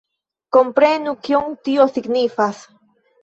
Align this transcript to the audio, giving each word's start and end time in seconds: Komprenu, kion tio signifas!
Komprenu, 0.55 1.13
kion 1.27 1.53
tio 1.67 1.87
signifas! 1.99 2.65